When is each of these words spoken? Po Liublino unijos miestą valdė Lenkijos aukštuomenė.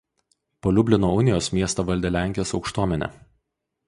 Po 0.65 0.71
Liublino 0.77 1.11
unijos 1.23 1.49
miestą 1.57 1.85
valdė 1.89 2.13
Lenkijos 2.15 2.55
aukštuomenė. 2.59 3.11